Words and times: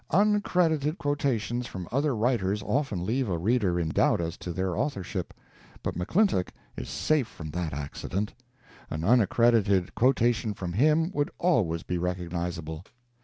Uncredited 0.09 0.97
quotations 0.97 1.67
from 1.67 1.87
other 1.91 2.15
writers 2.15 2.63
often 2.63 3.05
leave 3.05 3.29
a 3.29 3.37
reader 3.37 3.79
in 3.79 3.89
doubt 3.89 4.19
as 4.19 4.35
to 4.37 4.51
their 4.51 4.75
authorship, 4.75 5.31
but 5.83 5.93
McClintock 5.93 6.47
is 6.75 6.89
safe 6.89 7.27
from 7.27 7.51
that 7.51 7.71
accident; 7.71 8.33
an 8.89 9.01
uncredited 9.03 9.93
quotation 9.93 10.55
from 10.55 10.73
him 10.73 11.11
would 11.13 11.29
always 11.37 11.83
be 11.83 11.99
recognizable. 11.99 12.83